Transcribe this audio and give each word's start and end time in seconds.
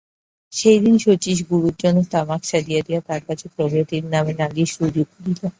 সেইদিন 0.53 0.95
শচীশ 0.99 1.37
গুরুর 1.49 1.75
জন্য 1.81 1.99
তামাক 2.11 2.41
সাজিয়া 2.49 2.81
দিয়া 2.87 3.01
তাঁর 3.07 3.21
কাছে 3.27 3.45
প্রকৃতির 3.55 4.03
নামে 4.13 4.33
নালিশ 4.39 4.71
রুজু 4.79 5.03
করিল। 5.11 5.41